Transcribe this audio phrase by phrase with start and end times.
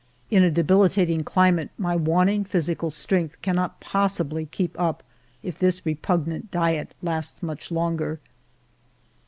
[0.31, 5.03] In a debilitating climate, my waning physical strength cannot possibly keep up
[5.43, 8.19] if this repugnant diet lasts much longer.